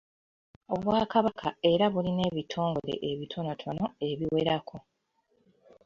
Obwakabaka 0.73 1.47
era 1.71 1.85
bulina 1.93 2.23
ebitongole 2.31 2.93
ebitonotono 3.11 3.85
ebiwerako. 4.09 4.77